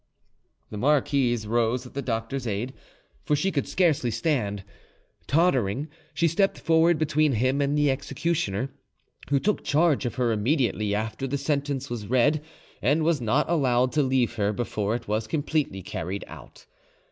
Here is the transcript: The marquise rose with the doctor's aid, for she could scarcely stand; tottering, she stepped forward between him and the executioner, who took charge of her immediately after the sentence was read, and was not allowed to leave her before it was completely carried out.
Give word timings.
The 0.71 0.79
marquise 0.79 1.45
rose 1.45 1.85
with 1.85 1.93
the 1.93 2.01
doctor's 2.01 2.47
aid, 2.47 2.73
for 3.23 3.35
she 3.35 3.51
could 3.51 3.67
scarcely 3.67 4.09
stand; 4.09 4.63
tottering, 5.27 5.89
she 6.15 6.27
stepped 6.27 6.57
forward 6.59 6.97
between 6.97 7.33
him 7.33 7.61
and 7.61 7.77
the 7.77 7.91
executioner, 7.91 8.71
who 9.29 9.39
took 9.39 9.63
charge 9.63 10.07
of 10.07 10.15
her 10.15 10.31
immediately 10.31 10.95
after 10.95 11.27
the 11.27 11.37
sentence 11.37 11.91
was 11.91 12.07
read, 12.07 12.41
and 12.81 13.03
was 13.03 13.21
not 13.21 13.47
allowed 13.47 13.91
to 13.91 14.01
leave 14.01 14.37
her 14.37 14.51
before 14.51 14.95
it 14.95 15.07
was 15.07 15.27
completely 15.27 15.83
carried 15.83 16.25
out. 16.27 16.65